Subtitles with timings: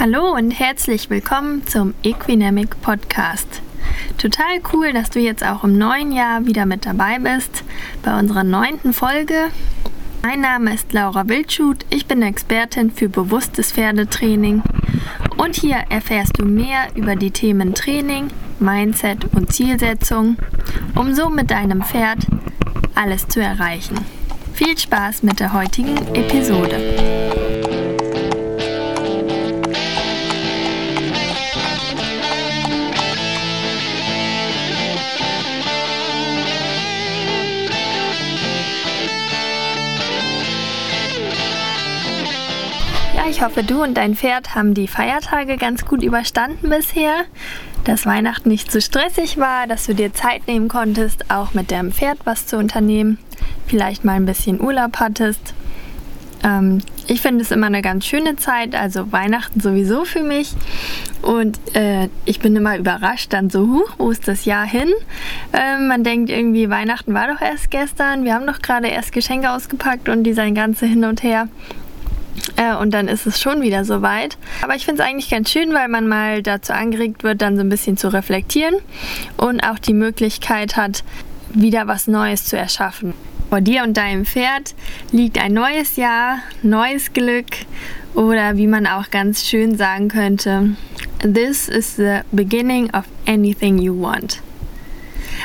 [0.00, 3.60] Hallo und herzlich willkommen zum Equinamic Podcast.
[4.16, 7.64] Total cool, dass du jetzt auch im neuen Jahr wieder mit dabei bist
[8.02, 9.50] bei unserer neunten Folge.
[10.22, 14.62] Mein Name ist Laura Wildschut, ich bin Expertin für bewusstes Pferdetraining
[15.36, 18.28] und hier erfährst du mehr über die Themen Training,
[18.58, 20.38] Mindset und Zielsetzung,
[20.94, 22.20] um so mit deinem Pferd
[22.94, 23.98] alles zu erreichen.
[24.54, 27.39] Viel Spaß mit der heutigen Episode.
[43.40, 47.24] Ich hoffe, du und dein Pferd haben die Feiertage ganz gut überstanden bisher.
[47.84, 51.90] Dass Weihnachten nicht zu stressig war, dass du dir Zeit nehmen konntest, auch mit deinem
[51.90, 53.16] Pferd was zu unternehmen.
[53.66, 55.54] Vielleicht mal ein bisschen Urlaub hattest.
[56.44, 60.52] Ähm, ich finde es immer eine ganz schöne Zeit, also Weihnachten sowieso für mich.
[61.22, 64.92] Und äh, ich bin immer überrascht, dann so, huch, wo ist das Jahr hin?
[65.52, 69.50] Äh, man denkt irgendwie, Weihnachten war doch erst gestern, wir haben doch gerade erst Geschenke
[69.50, 71.48] ausgepackt und die sein ganze hin und her.
[72.60, 74.36] Äh, und dann ist es schon wieder soweit.
[74.60, 77.62] Aber ich finde es eigentlich ganz schön, weil man mal dazu angeregt wird, dann so
[77.62, 78.74] ein bisschen zu reflektieren
[79.38, 81.02] und auch die Möglichkeit hat,
[81.54, 83.14] wieder was Neues zu erschaffen.
[83.48, 84.74] Vor dir und deinem Pferd
[85.10, 87.46] liegt ein neues Jahr, neues Glück
[88.14, 90.76] oder wie man auch ganz schön sagen könnte,
[91.22, 94.40] This is the beginning of anything you want.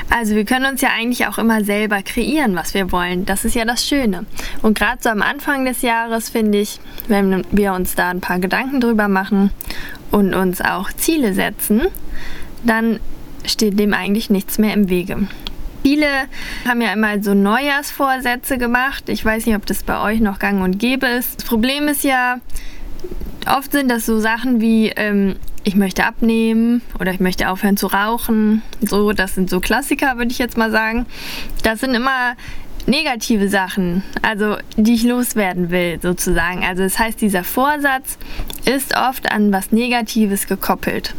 [0.09, 3.25] Also wir können uns ja eigentlich auch immer selber kreieren, was wir wollen.
[3.25, 4.25] Das ist ja das Schöne.
[4.61, 8.39] Und gerade so am Anfang des Jahres finde ich, wenn wir uns da ein paar
[8.39, 9.51] Gedanken drüber machen
[10.11, 11.87] und uns auch Ziele setzen,
[12.63, 12.99] dann
[13.45, 15.27] steht dem eigentlich nichts mehr im Wege.
[15.83, 16.07] Viele
[16.67, 19.07] haben ja immer so Neujahrsvorsätze gemacht.
[19.07, 21.41] Ich weiß nicht, ob das bei euch noch gang und gäbe ist.
[21.41, 22.39] Das Problem ist ja,
[23.47, 27.87] oft sind das so Sachen wie, ähm, ich möchte abnehmen oder ich möchte aufhören zu
[27.87, 28.61] rauchen.
[28.81, 31.07] So, das sind so Klassiker, würde ich jetzt mal sagen.
[31.63, 32.35] Das sind immer
[32.85, 36.63] negative Sachen, also die ich loswerden will, sozusagen.
[36.63, 38.19] Also das heißt, dieser Vorsatz
[38.65, 41.15] ist oft an was Negatives gekoppelt.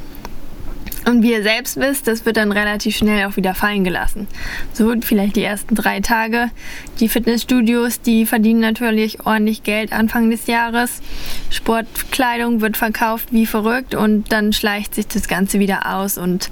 [1.06, 4.26] Und wie ihr selbst wisst, das wird dann relativ schnell auch wieder fallen gelassen.
[4.72, 6.50] So vielleicht die ersten drei Tage.
[6.98, 11.00] Die Fitnessstudios, die verdienen natürlich ordentlich Geld Anfang des Jahres.
[11.50, 16.50] Sportkleidung wird verkauft wie verrückt und dann schleicht sich das Ganze wieder aus und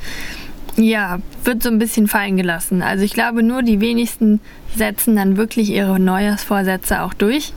[0.77, 2.81] ja, wird so ein bisschen fallen gelassen.
[2.81, 4.41] Also ich glaube, nur die wenigsten
[4.77, 7.53] setzen dann wirklich ihre Neujahrsvorsätze auch durch.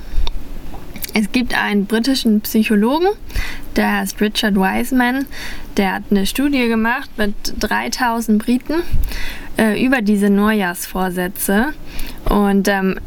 [1.13, 3.07] Es gibt einen britischen Psychologen,
[3.75, 5.25] der heißt Richard Wiseman,
[5.77, 8.83] der hat eine Studie gemacht mit 3000 Briten
[9.57, 11.73] äh, über diese Neujahrsvorsätze
[12.25, 12.99] und ähm,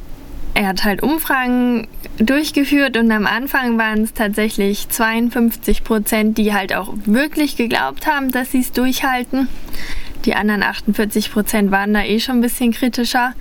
[0.54, 1.86] er hat halt Umfragen
[2.18, 8.30] durchgeführt und am Anfang waren es tatsächlich 52 Prozent, die halt auch wirklich geglaubt haben,
[8.30, 9.48] dass sie es durchhalten.
[10.26, 13.32] Die anderen 48 Prozent waren da eh schon ein bisschen kritischer.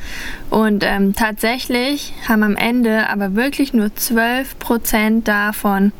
[0.49, 5.91] Und ähm, tatsächlich haben am Ende aber wirklich nur 12 Prozent davon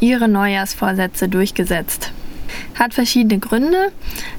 [0.00, 2.12] ihre Neujahrsvorsätze durchgesetzt.
[2.78, 3.92] Hat verschiedene Gründe.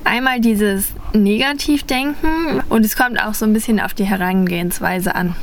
[0.03, 5.35] Einmal dieses Negativdenken und es kommt auch so ein bisschen auf die Herangehensweise an.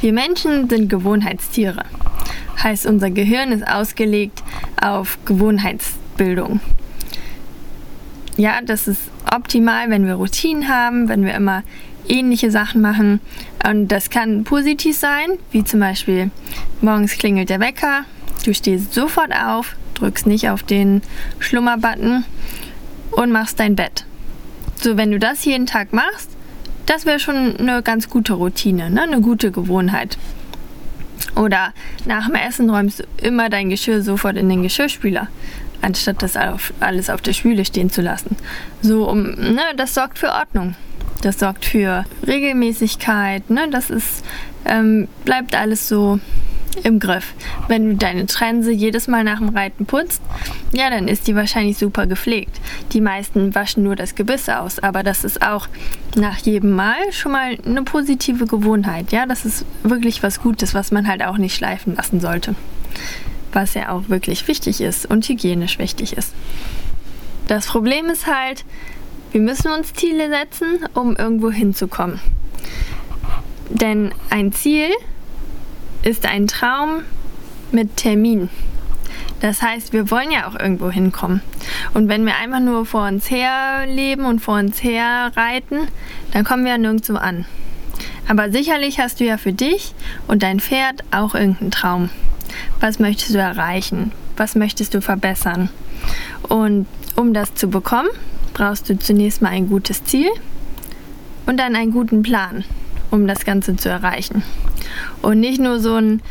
[0.00, 1.84] Wir Menschen sind Gewohnheitstiere.
[2.62, 4.42] Heißt, unser Gehirn ist ausgelegt
[4.80, 6.60] auf Gewohnheitsbildung.
[8.36, 11.62] Ja, das ist optimal, wenn wir Routinen haben, wenn wir immer
[12.08, 13.20] ähnliche Sachen machen.
[13.66, 16.30] Und das kann positiv sein, wie zum Beispiel
[16.80, 18.04] morgens klingelt der Wecker,
[18.44, 21.02] du stehst sofort auf, drückst nicht auf den
[21.38, 22.24] Schlummerbutton
[23.12, 24.04] und machst dein Bett.
[24.76, 26.30] So, wenn du das jeden Tag machst,
[26.86, 29.02] das wäre schon eine ganz gute Routine, ne?
[29.02, 30.18] eine gute Gewohnheit.
[31.36, 31.72] Oder
[32.06, 35.28] nach dem Essen räumst du immer dein Geschirr sofort in den Geschirrspüler
[35.82, 38.36] anstatt das auf, alles auf der Spüle stehen zu lassen.
[38.82, 40.74] So, um, ne, das sorgt für Ordnung.
[41.22, 44.24] Das sorgt für Regelmäßigkeit, ne, das ist,
[44.64, 46.18] ähm, bleibt alles so
[46.82, 47.34] im Griff.
[47.68, 50.22] Wenn du deine Trense jedes Mal nach dem Reiten putzt,
[50.72, 52.60] ja, dann ist die wahrscheinlich super gepflegt.
[52.92, 55.68] Die meisten waschen nur das Gebiss aus, aber das ist auch
[56.14, 59.12] nach jedem Mal schon mal eine positive Gewohnheit.
[59.12, 62.54] Ja, das ist wirklich was Gutes, was man halt auch nicht schleifen lassen sollte
[63.52, 66.34] was ja auch wirklich wichtig ist und hygienisch wichtig ist.
[67.46, 68.64] Das Problem ist halt,
[69.32, 72.20] wir müssen uns Ziele setzen, um irgendwo hinzukommen.
[73.68, 74.88] Denn ein Ziel
[76.02, 77.02] ist ein Traum
[77.72, 78.48] mit Termin.
[79.40, 81.40] Das heißt, wir wollen ja auch irgendwo hinkommen.
[81.94, 85.88] Und wenn wir einfach nur vor uns her leben und vor uns her reiten,
[86.32, 87.46] dann kommen wir ja nirgendwo an.
[88.28, 89.94] Aber sicherlich hast du ja für dich
[90.28, 92.10] und dein Pferd auch irgendeinen Traum.
[92.80, 94.12] Was möchtest du erreichen?
[94.40, 95.68] was möchtest du verbessern.
[96.48, 98.08] Und um das zu bekommen,
[98.54, 100.30] brauchst du zunächst mal ein gutes Ziel
[101.46, 102.64] und dann einen guten Plan,
[103.10, 104.42] um das Ganze zu erreichen.
[105.22, 106.22] Und nicht nur so ein,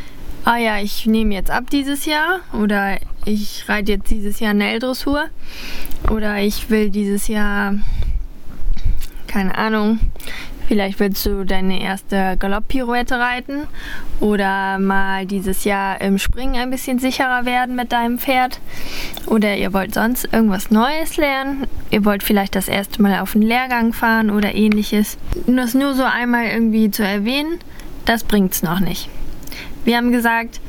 [0.44, 4.70] ah ja, ich nehme jetzt ab dieses Jahr oder ich reite jetzt dieses Jahr eine
[4.72, 5.26] L-Dressur
[6.10, 7.74] oder ich will dieses Jahr,
[9.26, 10.00] keine Ahnung,
[10.70, 13.66] Vielleicht willst du deine erste Galopp-Pirouette reiten
[14.20, 18.60] oder mal dieses Jahr im Springen ein bisschen sicherer werden mit deinem Pferd.
[19.26, 21.66] Oder ihr wollt sonst irgendwas Neues lernen.
[21.90, 25.18] Ihr wollt vielleicht das erste Mal auf einen Lehrgang fahren oder ähnliches.
[25.48, 27.58] Das nur so einmal irgendwie zu erwähnen,
[28.04, 29.08] das bringt es noch nicht.
[29.84, 30.60] Wir haben gesagt,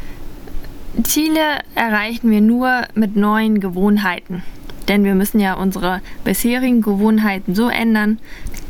[1.03, 4.43] Ziele erreichen wir nur mit neuen Gewohnheiten.
[4.87, 8.19] Denn wir müssen ja unsere bisherigen Gewohnheiten so ändern,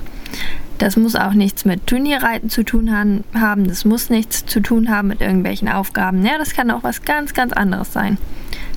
[0.79, 3.67] Das muss auch nichts mit Turnierreiten zu tun haben.
[3.67, 6.25] Das muss nichts zu tun haben mit irgendwelchen Aufgaben.
[6.25, 8.17] Ja, das kann auch was ganz, ganz anderes sein.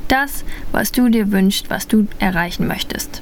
[0.07, 3.21] Das, was du dir wünschst, was du erreichen möchtest.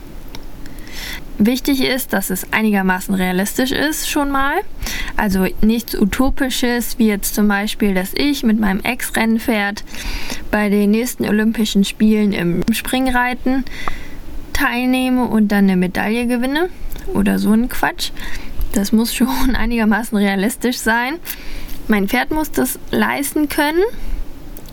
[1.37, 4.55] Wichtig ist, dass es einigermaßen realistisch ist schon mal.
[5.17, 9.83] Also nichts Utopisches, wie jetzt zum Beispiel, dass ich mit meinem Ex-Rennpferd
[10.49, 13.65] bei den nächsten Olympischen Spielen im Springreiten
[14.53, 16.69] teilnehme und dann eine Medaille gewinne.
[17.13, 18.11] Oder so ein Quatsch.
[18.71, 21.15] Das muss schon einigermaßen realistisch sein.
[21.89, 23.83] Mein Pferd muss das leisten können.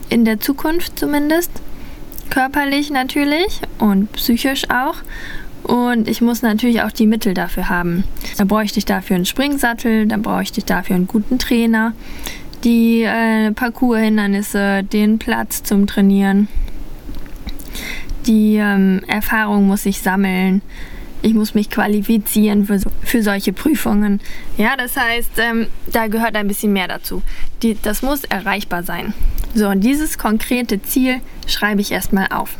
[0.08, 1.50] In der Zukunft zumindest.
[2.31, 4.94] Körperlich natürlich und psychisch auch.
[5.62, 8.05] Und ich muss natürlich auch die Mittel dafür haben.
[8.37, 11.93] Da bräuchte ich dafür einen Springsattel, dann bräuchte ich dafür einen guten Trainer,
[12.64, 16.49] die äh, Parcourshindernisse, den Platz zum Trainieren.
[18.26, 20.62] Die ähm, Erfahrung muss ich sammeln.
[21.23, 24.20] Ich muss mich qualifizieren für, für solche Prüfungen.
[24.56, 27.23] Ja, das heißt, ähm, da gehört ein bisschen mehr dazu.
[27.62, 29.15] Die, das muss erreichbar sein.
[29.55, 32.56] So, und dieses konkrete Ziel schreibe ich erstmal auf.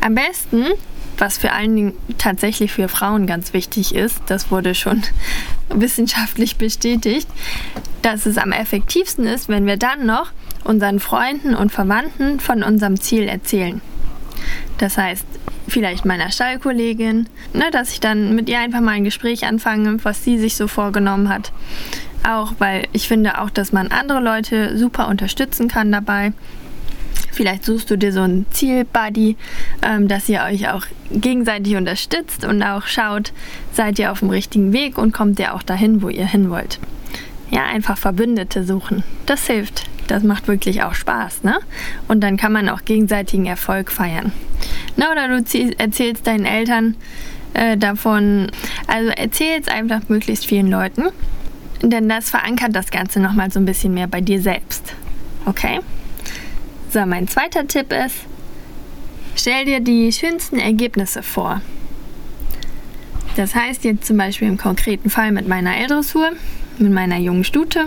[0.00, 0.66] Am besten
[1.18, 5.02] was vor allen Dingen tatsächlich für Frauen ganz wichtig ist, das wurde schon
[5.68, 7.28] wissenschaftlich bestätigt,
[8.02, 10.32] dass es am effektivsten ist, wenn wir dann noch
[10.64, 13.80] unseren Freunden und Verwandten von unserem Ziel erzählen.
[14.78, 15.24] Das heißt,
[15.68, 20.24] vielleicht meiner Stallkollegin, ne, dass ich dann mit ihr einfach mal ein Gespräch anfange, was
[20.24, 21.52] sie sich so vorgenommen hat.
[22.26, 26.32] Auch weil ich finde auch, dass man andere Leute super unterstützen kann dabei.
[27.34, 29.36] Vielleicht suchst du dir so ein Zielbuddy,
[29.82, 33.32] ähm, dass ihr euch auch gegenseitig unterstützt und auch schaut,
[33.72, 36.78] seid ihr auf dem richtigen Weg und kommt ihr auch dahin, wo ihr hin wollt.
[37.50, 39.02] Ja, einfach Verbündete suchen.
[39.26, 39.84] Das hilft.
[40.06, 41.58] Das macht wirklich auch Spaß, ne?
[42.08, 44.32] Und dann kann man auch gegenseitigen Erfolg feiern.
[44.96, 45.44] Na, oder du
[45.78, 46.96] erzählst deinen Eltern
[47.54, 48.50] äh, davon.
[48.86, 51.04] Also erzähl es einfach möglichst vielen Leuten,
[51.82, 54.94] denn das verankert das Ganze nochmal so ein bisschen mehr bei dir selbst.
[55.46, 55.80] Okay?
[56.94, 58.18] So, mein zweiter Tipp ist,
[59.34, 61.60] stell dir die schönsten Ergebnisse vor.
[63.34, 66.30] Das heißt jetzt zum Beispiel im konkreten Fall mit meiner L-Dressur,
[66.78, 67.86] mit meiner jungen Stute,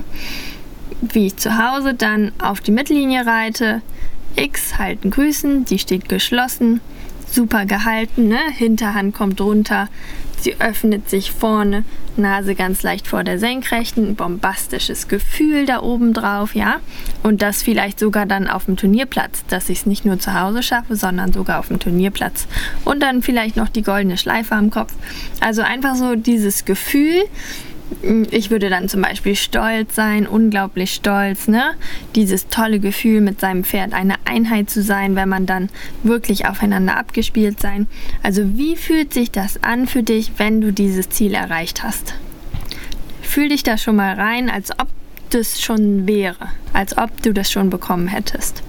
[0.99, 3.81] wie ich zu Hause dann auf die Mittellinie reite,
[4.35, 6.81] X halten grüßen, die steht geschlossen,
[7.31, 8.39] super gehalten, ne?
[8.57, 9.87] Hinterhand kommt runter,
[10.39, 11.83] sie öffnet sich vorne,
[12.15, 16.77] Nase ganz leicht vor der Senkrechten, bombastisches Gefühl da oben drauf, ja?
[17.23, 20.63] Und das vielleicht sogar dann auf dem Turnierplatz, dass ich es nicht nur zu Hause
[20.63, 22.47] schaffe, sondern sogar auf dem Turnierplatz.
[22.85, 24.93] Und dann vielleicht noch die goldene Schleife am Kopf.
[25.41, 27.23] Also einfach so dieses Gefühl,
[28.31, 31.73] ich würde dann zum Beispiel stolz sein, unglaublich stolz, ne?
[32.15, 35.69] Dieses tolle Gefühl mit seinem Pferd eine Einheit zu sein, wenn man dann
[36.03, 37.87] wirklich aufeinander abgespielt sein.
[38.23, 42.15] Also wie fühlt sich das an für dich, wenn du dieses Ziel erreicht hast?
[43.21, 44.87] Fühl dich da schon mal rein, als ob
[45.29, 48.63] das schon wäre, als ob du das schon bekommen hättest.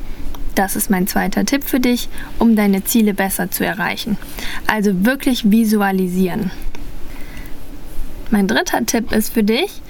[0.54, 2.08] Das ist mein zweiter Tipp für dich,
[2.38, 4.16] um deine Ziele besser zu erreichen.
[4.66, 6.50] Also wirklich visualisieren.
[8.30, 9.80] Mein dritter Tipp ist für dich,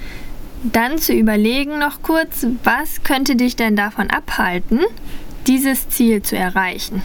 [0.63, 4.81] dann zu überlegen noch kurz, was könnte dich denn davon abhalten,
[5.47, 7.01] dieses Ziel zu erreichen.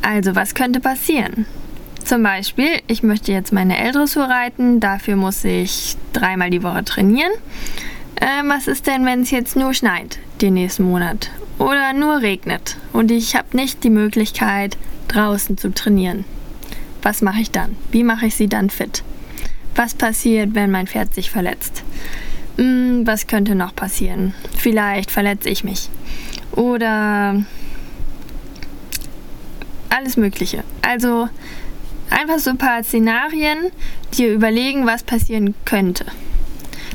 [0.00, 1.46] Also, was könnte passieren?
[2.04, 7.30] Zum Beispiel, ich möchte jetzt meine L-Dressur reiten, dafür muss ich dreimal die Woche trainieren.
[8.16, 12.76] Äh, was ist denn, wenn es jetzt nur schneit den nächsten Monat oder nur regnet
[12.92, 14.76] und ich habe nicht die Möglichkeit,
[15.08, 16.24] draußen zu trainieren?
[17.02, 17.76] Was mache ich dann?
[17.92, 19.04] Wie mache ich sie dann fit?
[19.74, 21.82] Was passiert, wenn mein Pferd sich verletzt?
[22.56, 24.34] Hm, was könnte noch passieren?
[24.56, 25.88] Vielleicht verletze ich mich.
[26.52, 27.42] Oder
[29.88, 30.64] alles Mögliche.
[30.82, 31.28] Also
[32.10, 33.70] einfach so ein paar Szenarien,
[34.16, 36.04] dir überlegen, was passieren könnte.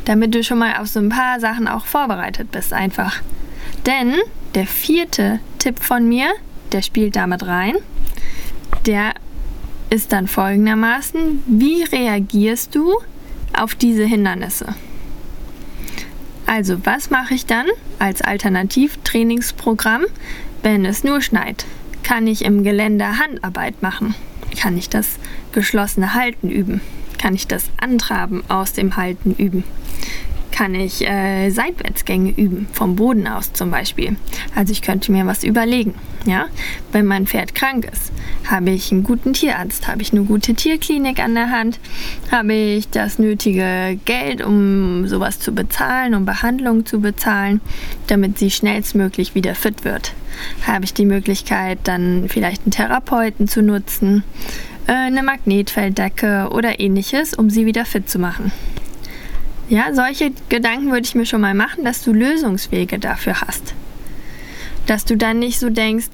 [0.05, 3.22] Damit du schon mal auf so ein paar Sachen auch vorbereitet bist, einfach.
[3.86, 4.15] Denn
[4.55, 6.27] der vierte Tipp von mir,
[6.72, 7.75] der spielt damit rein.
[8.86, 9.13] Der
[9.89, 12.98] ist dann folgendermaßen, wie reagierst du
[13.58, 14.75] auf diese Hindernisse?
[16.46, 17.65] Also, was mache ich dann
[18.00, 20.06] als Alternativtrainingsprogramm,
[20.63, 21.65] wenn es nur schneit?
[22.03, 24.15] Kann ich im Gelände Handarbeit machen?
[24.58, 25.20] Kann ich das
[25.51, 26.82] geschlossene Halten üben?
[27.17, 29.63] Kann ich das Antraben aus dem Halten üben?
[30.57, 34.15] Kann ich äh, Seitwärtsgänge üben, vom Boden aus zum Beispiel.
[34.55, 35.93] Also ich könnte mir was überlegen.
[36.25, 36.47] Ja?
[36.91, 38.11] Wenn mein Pferd krank ist,
[38.49, 41.79] habe ich einen guten Tierarzt, habe ich eine gute Tierklinik an der Hand,
[42.31, 47.61] habe ich das nötige Geld, um sowas zu bezahlen, um Behandlung zu bezahlen,
[48.07, 50.15] damit sie schnellstmöglich wieder fit wird.
[50.65, 54.23] Habe ich die Möglichkeit, dann vielleicht einen Therapeuten zu nutzen,
[54.87, 58.51] äh, eine Magnetfelddecke oder ähnliches, um sie wieder fit zu machen.
[59.69, 63.74] Ja, solche Gedanken würde ich mir schon mal machen, dass du Lösungswege dafür hast.
[64.86, 66.07] Dass du dann nicht so denkst,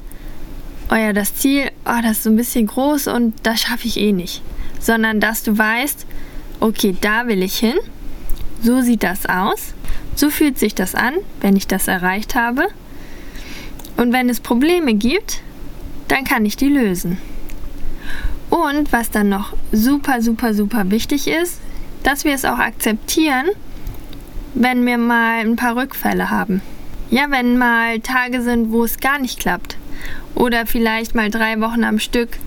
[0.89, 3.97] oh ja, das Ziel, oh, das ist so ein bisschen groß und das schaffe ich
[3.97, 4.41] eh nicht.
[4.79, 6.07] Sondern dass du weißt,
[6.61, 7.77] okay, da will ich hin,
[8.63, 9.75] so sieht das aus,
[10.15, 12.67] so fühlt sich das an, wenn ich das erreicht habe.
[13.97, 15.41] Und wenn es Probleme gibt,
[16.07, 17.19] dann kann ich die lösen.
[18.49, 21.59] Und was dann noch super, super, super wichtig ist,
[22.03, 23.47] dass wir es auch akzeptieren,
[24.53, 26.61] wenn wir mal ein paar Rückfälle haben.
[27.09, 29.77] Ja, wenn mal Tage sind, wo es gar nicht klappt.
[30.35, 32.37] Oder vielleicht mal drei Wochen am Stück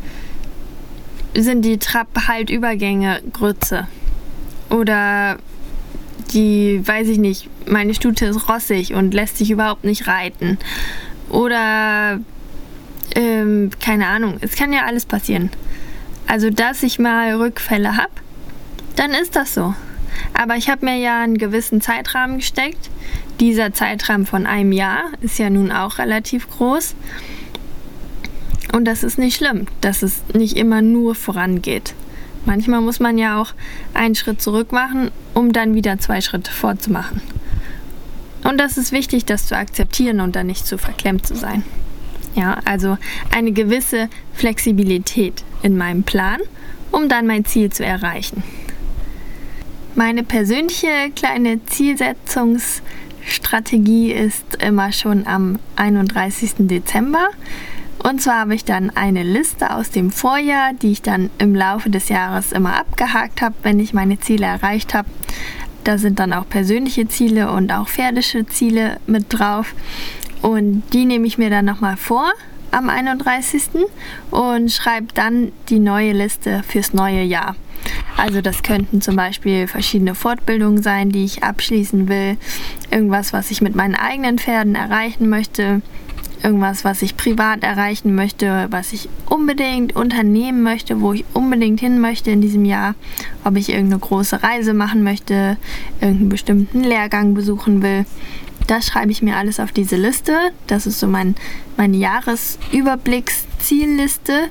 [1.34, 3.86] sind die Trab-Halt-Übergänge Grütze.
[4.70, 5.36] Oder
[6.32, 10.58] die, weiß ich nicht, meine Stute ist rossig und lässt sich überhaupt nicht reiten.
[11.28, 12.20] Oder,
[13.14, 15.50] ähm, keine Ahnung, es kann ja alles passieren.
[16.26, 18.10] Also, dass ich mal Rückfälle habe,
[18.96, 19.74] dann ist das so.
[20.34, 22.90] Aber ich habe mir ja einen gewissen Zeitrahmen gesteckt.
[23.40, 26.94] Dieser Zeitrahmen von einem Jahr ist ja nun auch relativ groß.
[28.72, 31.94] Und das ist nicht schlimm, dass es nicht immer nur vorangeht.
[32.44, 33.52] Manchmal muss man ja auch
[33.94, 37.20] einen Schritt zurück machen, um dann wieder zwei Schritte vorzumachen.
[38.44, 41.64] Und das ist wichtig, das zu akzeptieren und dann nicht zu verklemmt zu sein.
[42.34, 42.98] Ja, also
[43.34, 46.38] eine gewisse Flexibilität in meinem Plan,
[46.92, 48.42] um dann mein Ziel zu erreichen.
[49.98, 56.50] Meine persönliche kleine Zielsetzungsstrategie ist immer schon am 31.
[56.58, 57.28] Dezember.
[58.04, 61.88] Und zwar habe ich dann eine Liste aus dem Vorjahr, die ich dann im Laufe
[61.88, 65.08] des Jahres immer abgehakt habe, wenn ich meine Ziele erreicht habe.
[65.82, 69.74] Da sind dann auch persönliche Ziele und auch pferdische Ziele mit drauf.
[70.42, 72.30] Und die nehme ich mir dann nochmal vor
[72.70, 73.62] am 31.
[74.30, 77.56] und schreibe dann die neue Liste fürs neue Jahr.
[78.16, 82.36] Also das könnten zum Beispiel verschiedene Fortbildungen sein, die ich abschließen will,
[82.90, 85.82] irgendwas, was ich mit meinen eigenen Pferden erreichen möchte,
[86.42, 92.00] irgendwas, was ich privat erreichen möchte, was ich unbedingt unternehmen möchte, wo ich unbedingt hin
[92.00, 92.94] möchte in diesem Jahr,
[93.44, 95.56] ob ich irgendeine große Reise machen möchte,
[96.00, 98.06] irgendeinen bestimmten Lehrgang besuchen will.
[98.66, 100.32] Das schreibe ich mir alles auf diese Liste.
[100.66, 101.34] Das ist so mein,
[101.76, 104.48] mein Jahresüberblicksziel Zielliste.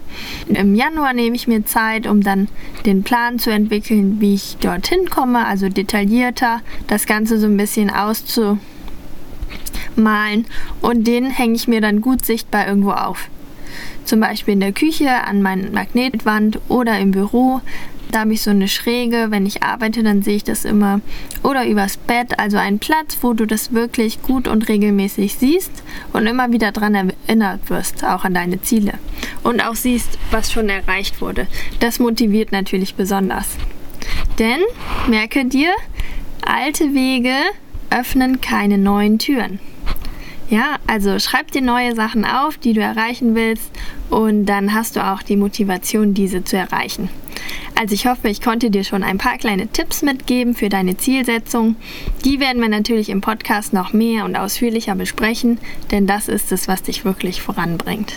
[0.47, 2.47] Im Januar nehme ich mir Zeit, um dann
[2.85, 7.89] den Plan zu entwickeln, wie ich dorthin komme, also detaillierter das Ganze so ein bisschen
[7.89, 8.59] auszumalen.
[10.81, 13.29] Und den hänge ich mir dann gut sichtbar irgendwo auf.
[14.05, 17.61] Zum Beispiel in der Küche an meiner Magnetwand oder im Büro
[18.15, 19.27] da habe ich so eine Schräge.
[19.29, 21.01] Wenn ich arbeite, dann sehe ich das immer.
[21.43, 22.39] Oder übers Bett.
[22.39, 27.11] Also ein Platz, wo du das wirklich gut und regelmäßig siehst und immer wieder daran
[27.27, 28.93] erinnert wirst, auch an deine Ziele.
[29.43, 31.47] Und auch siehst, was schon erreicht wurde.
[31.81, 33.49] Das motiviert natürlich besonders.
[34.39, 34.61] Denn,
[35.09, 35.73] merke dir,
[36.45, 37.35] alte Wege
[37.89, 39.59] öffnen keine neuen Türen.
[40.49, 43.71] Ja, also schreib dir neue Sachen auf, die du erreichen willst
[44.09, 47.09] und dann hast du auch die Motivation, diese zu erreichen.
[47.75, 51.75] Also ich hoffe, ich konnte dir schon ein paar kleine Tipps mitgeben für deine Zielsetzung.
[52.23, 55.59] Die werden wir natürlich im Podcast noch mehr und ausführlicher besprechen,
[55.91, 58.13] denn das ist es, was dich wirklich voranbringt.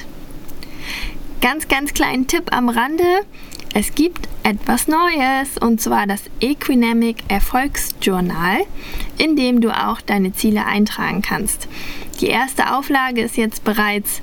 [1.40, 3.04] Ganz, ganz kleinen Tipp am Rande.
[3.74, 8.60] Es gibt etwas Neues und zwar das Equinamic Erfolgsjournal,
[9.18, 11.68] in dem du auch deine Ziele eintragen kannst.
[12.20, 14.22] Die erste Auflage ist jetzt bereits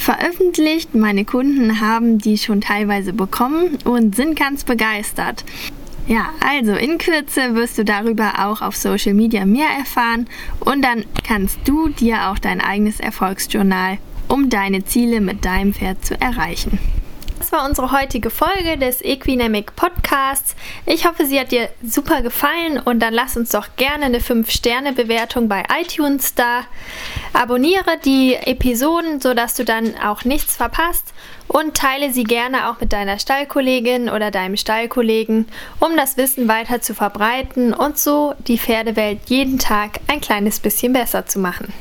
[0.00, 0.94] veröffentlicht.
[0.94, 5.44] Meine Kunden haben die schon teilweise bekommen und sind ganz begeistert.
[6.06, 10.28] Ja, also in Kürze wirst du darüber auch auf Social Media mehr erfahren
[10.60, 16.04] und dann kannst du dir auch dein eigenes Erfolgsjournal, um deine Ziele mit deinem Pferd
[16.04, 16.80] zu erreichen.
[17.38, 20.54] Das war unsere heutige Folge des Equinamic Podcasts.
[20.84, 25.48] Ich hoffe, sie hat dir super gefallen und dann lass uns doch gerne eine 5-Sterne-Bewertung
[25.48, 26.64] bei iTunes da.
[27.32, 31.12] Abonniere die Episoden, sodass du dann auch nichts verpasst
[31.48, 35.46] und teile sie gerne auch mit deiner Stallkollegin oder deinem Stallkollegen,
[35.78, 40.92] um das Wissen weiter zu verbreiten und so die Pferdewelt jeden Tag ein kleines bisschen
[40.92, 41.72] besser zu machen.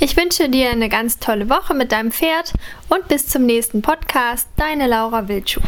[0.00, 2.52] Ich wünsche dir eine ganz tolle Woche mit deinem Pferd
[2.88, 4.48] und bis zum nächsten Podcast.
[4.56, 5.64] Deine Laura Wildschut.